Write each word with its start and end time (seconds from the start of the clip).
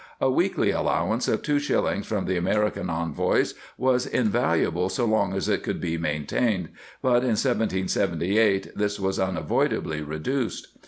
A 0.19 0.31
weekly 0.31 0.71
allowance 0.71 1.27
of 1.27 1.43
two 1.43 1.59
shillings 1.59 2.07
from 2.07 2.25
the 2.25 2.35
American 2.35 2.89
envoys 2.89 3.53
was 3.77 4.07
invaluable 4.07 4.89
so 4.89 5.05
long 5.05 5.35
as 5.35 5.47
it 5.47 5.61
could 5.61 5.79
be 5.79 5.95
maintained, 5.99 6.69
but 7.03 7.19
in 7.21 7.37
1778 7.37 8.75
this 8.75 8.99
was 8.99 9.19
unavoidably 9.19 10.01
reduced. 10.01 10.69